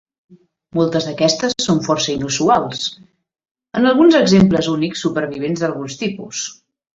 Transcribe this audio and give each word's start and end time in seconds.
Moltes 0.77 1.03
d'aquestes 1.09 1.53
són 1.65 1.81
força 1.87 2.11
inusuals, 2.13 2.87
amb 3.81 3.91
alguns 3.91 4.19
exemples 4.21 4.71
únics 4.73 5.05
supervivents 5.07 5.63
d'alguns 5.67 6.01
tipus. 6.05 6.43